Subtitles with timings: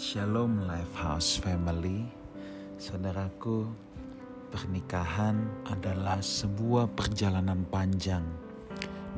[0.00, 2.08] Shalom Lifehouse Family
[2.80, 3.68] Saudaraku
[4.48, 8.24] Pernikahan adalah sebuah perjalanan panjang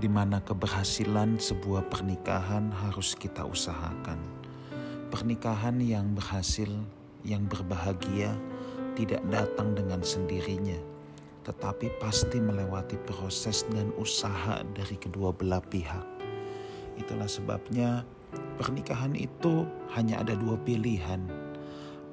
[0.03, 4.18] di mana keberhasilan sebuah pernikahan harus kita usahakan.
[5.06, 6.74] Pernikahan yang berhasil,
[7.22, 8.34] yang berbahagia,
[8.98, 10.82] tidak datang dengan sendirinya,
[11.46, 16.02] tetapi pasti melewati proses dan usaha dari kedua belah pihak.
[16.98, 18.02] Itulah sebabnya
[18.62, 19.66] pernikahan itu
[19.98, 21.18] hanya ada dua pilihan.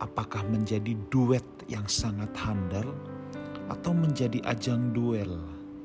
[0.01, 2.89] Apakah menjadi duet yang sangat handal
[3.69, 5.37] atau menjadi ajang duel?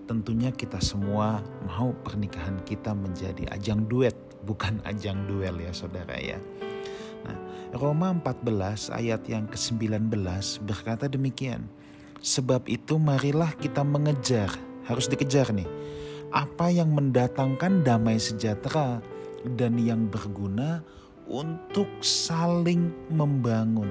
[0.08, 4.16] Tentunya kita semua mau pernikahan kita menjadi ajang duet,
[4.48, 6.40] bukan ajang duel ya saudara ya.
[7.28, 7.36] Nah,
[7.76, 10.16] Roma 14 ayat yang ke-19
[10.64, 11.68] berkata demikian.
[12.24, 14.48] Sebab itu marilah kita mengejar,
[14.88, 15.68] harus dikejar nih.
[16.32, 19.04] Apa yang mendatangkan damai sejahtera
[19.56, 20.80] dan yang berguna
[21.28, 23.88] untuk saling membangun.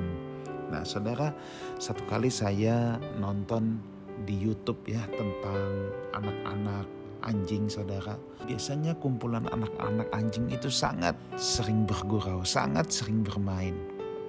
[0.73, 1.29] Nah, saudara,
[1.77, 3.77] satu kali saya nonton
[4.25, 6.85] di YouTube ya tentang anak-anak
[7.25, 8.17] anjing saudara.
[8.45, 13.73] Biasanya kumpulan anak-anak anjing itu sangat sering bergurau, sangat sering bermain.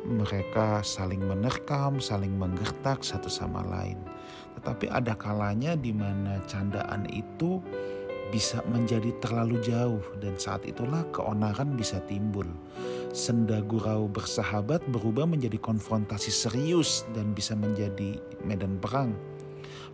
[0.05, 3.97] Mereka saling menerkam, saling menggertak satu sama lain.
[4.61, 7.59] Tetapi ada kalanya di mana candaan itu
[8.35, 12.51] bisa menjadi terlalu jauh dan saat itulah keonaran bisa timbul.
[13.15, 19.15] Senda gurau bersahabat berubah menjadi konfrontasi serius dan bisa menjadi medan perang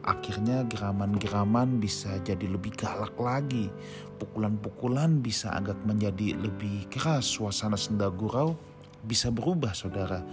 [0.00, 3.68] Akhirnya geraman-geraman bisa jadi lebih galak lagi.
[4.16, 7.28] Pukulan-pukulan bisa agak menjadi lebih keras.
[7.28, 8.56] Suasana senda gurau
[9.04, 10.24] bisa berubah saudara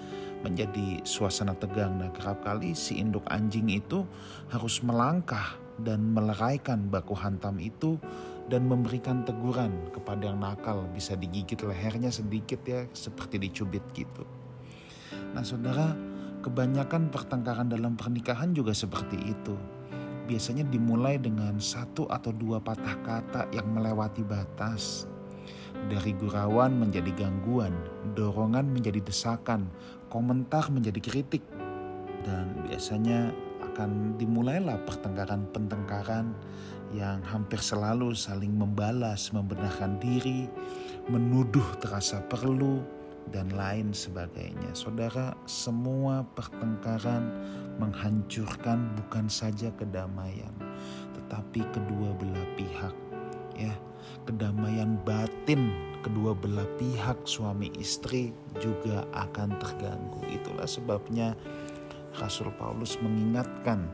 [0.45, 1.97] menjadi suasana tegang.
[1.97, 4.05] Nah kerap kali si induk anjing itu
[4.53, 8.01] harus melangkah dan meleraikan baku hantam itu
[8.47, 14.23] dan memberikan teguran kepada yang nakal bisa digigit lehernya sedikit ya seperti dicubit gitu.
[15.35, 15.93] Nah saudara
[16.47, 19.57] Kebanyakan pertengkaran dalam pernikahan juga seperti itu.
[20.31, 25.11] Biasanya dimulai dengan satu atau dua patah kata yang melewati batas.
[25.87, 27.73] Dari gurauan menjadi gangguan,
[28.15, 29.71] dorongan menjadi desakan,
[30.11, 31.43] komentar menjadi kritik.
[32.27, 33.31] Dan biasanya
[33.71, 36.33] akan dimulailah pertengkaran-pertengkaran
[36.95, 40.47] yang hampir selalu saling membalas, membenarkan diri,
[41.07, 42.83] menuduh terasa perlu,
[43.31, 44.71] dan lain sebagainya.
[44.71, 47.27] Saudara, semua pertengkaran
[47.77, 50.53] menghancurkan bukan saja kedamaian,
[51.15, 53.06] tetapi kedua belah pihak.
[53.57, 53.73] Ya,
[54.29, 55.73] kedamaian batin
[56.05, 58.31] kedua belah pihak suami istri
[58.61, 60.21] juga akan terganggu.
[60.29, 61.33] Itulah sebabnya
[62.17, 63.85] Rasul Paulus mengingatkan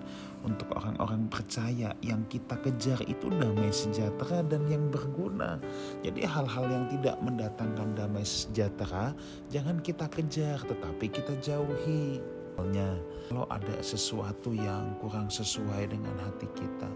[0.44, 5.60] untuk orang-orang percaya yang kita kejar itu damai sejahtera dan yang berguna.
[6.04, 9.16] Jadi hal-hal yang tidak mendatangkan damai sejahtera
[9.52, 12.20] jangan kita kejar tetapi kita jauhi.
[12.54, 12.96] Misalnya
[13.30, 16.90] kalau ada sesuatu yang kurang sesuai dengan hati kita,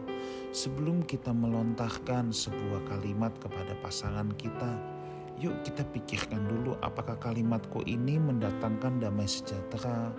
[0.53, 4.97] sebelum kita melontarkan sebuah kalimat kepada pasangan kita,
[5.37, 10.09] Yuk kita pikirkan dulu apakah kalimatku ini mendatangkan damai sejahtera?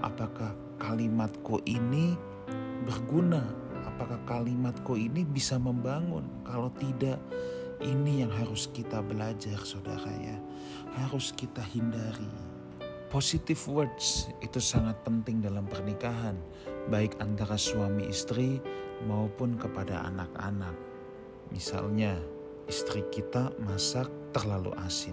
[0.00, 2.16] Apakah kalimatku ini
[2.88, 3.44] berguna?
[3.84, 6.24] Apakah kalimatku ini bisa membangun?
[6.48, 7.20] Kalau tidak,
[7.84, 10.40] ini yang harus kita belajar saudara ya.
[11.04, 12.51] Harus kita hindari.
[13.12, 16.32] Positive words itu sangat penting dalam pernikahan.
[16.88, 18.56] Baik antara suami istri
[19.04, 20.72] maupun kepada anak-anak.
[21.52, 22.16] Misalnya
[22.64, 25.12] istri kita masak terlalu asin.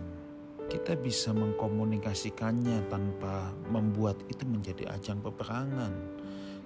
[0.72, 5.92] Kita bisa mengkomunikasikannya tanpa membuat itu menjadi ajang peperangan.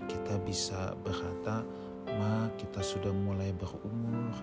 [0.05, 1.65] Kita bisa berkata,
[2.13, 4.38] "Ma, kita sudah mulai berumur.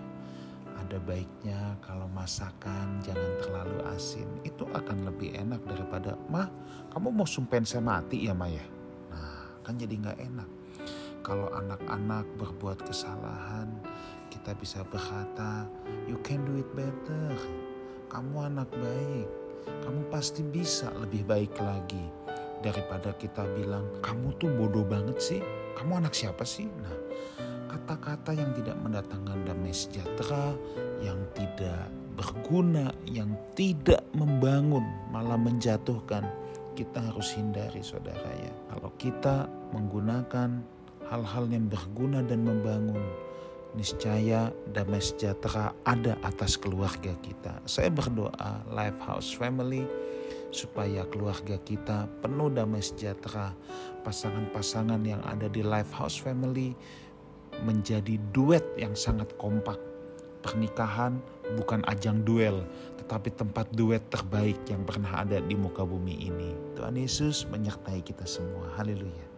[0.91, 4.27] Ada baiknya kalau masakan jangan terlalu asin.
[4.43, 6.51] Itu akan lebih enak daripada, "Ma,
[6.91, 8.67] kamu mau sumpen saya mati ya, Ma ya?"
[9.07, 10.49] Nah, kan jadi nggak enak.
[11.23, 13.71] Kalau anak-anak berbuat kesalahan,
[14.27, 15.63] kita bisa berkata,
[16.11, 17.39] "You can do it better."
[18.11, 19.27] kamu anak baik,
[19.87, 22.11] kamu pasti bisa lebih baik lagi
[22.59, 25.39] daripada kita bilang kamu tuh bodoh banget sih,
[25.79, 26.67] kamu anak siapa sih?
[26.67, 26.91] Nah,
[27.71, 30.51] kata-kata yang tidak mendatangkan damai sejahtera,
[30.99, 31.87] yang tidak
[32.19, 34.83] berguna, yang tidak membangun,
[35.15, 36.27] malah menjatuhkan,
[36.75, 38.53] kita harus hindari saudara ya.
[38.75, 40.59] Kalau kita menggunakan
[41.07, 42.99] hal-hal yang berguna dan membangun,
[43.71, 47.55] niscaya damai sejahtera ada atas keluarga kita.
[47.63, 49.87] Saya berdoa Lifehouse Family
[50.51, 53.55] supaya keluarga kita penuh damai sejahtera.
[54.03, 56.75] Pasangan-pasangan yang ada di Lifehouse Family
[57.63, 59.77] menjadi duet yang sangat kompak.
[60.41, 61.21] Pernikahan
[61.53, 62.65] bukan ajang duel,
[62.97, 66.51] tetapi tempat duet terbaik yang pernah ada di muka bumi ini.
[66.73, 68.73] Tuhan Yesus menyertai kita semua.
[68.75, 69.30] Haleluya.